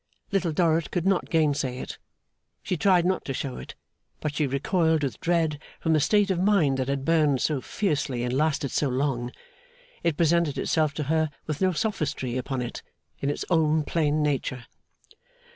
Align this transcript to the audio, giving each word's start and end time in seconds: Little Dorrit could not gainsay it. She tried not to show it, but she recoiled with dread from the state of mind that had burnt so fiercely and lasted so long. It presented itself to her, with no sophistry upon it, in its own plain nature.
Little 0.31 0.51
Dorrit 0.51 0.89
could 0.89 1.05
not 1.05 1.29
gainsay 1.29 1.77
it. 1.77 1.99
She 2.63 2.75
tried 2.75 3.05
not 3.05 3.23
to 3.25 3.35
show 3.35 3.57
it, 3.59 3.75
but 4.19 4.33
she 4.33 4.47
recoiled 4.47 5.03
with 5.03 5.19
dread 5.19 5.61
from 5.79 5.93
the 5.93 5.99
state 5.99 6.31
of 6.31 6.39
mind 6.39 6.77
that 6.79 6.87
had 6.87 7.05
burnt 7.05 7.41
so 7.41 7.61
fiercely 7.61 8.23
and 8.23 8.33
lasted 8.33 8.71
so 8.71 8.89
long. 8.89 9.31
It 10.01 10.17
presented 10.17 10.57
itself 10.57 10.95
to 10.95 11.03
her, 11.03 11.29
with 11.45 11.61
no 11.61 11.71
sophistry 11.71 12.35
upon 12.35 12.63
it, 12.63 12.81
in 13.19 13.29
its 13.29 13.45
own 13.51 13.83
plain 13.83 14.23
nature. 14.23 14.65